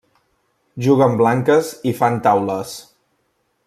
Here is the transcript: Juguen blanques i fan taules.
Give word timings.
Juguen 0.85 1.15
blanques 1.21 1.71
i 1.93 1.95
fan 2.01 2.21
taules. 2.29 2.77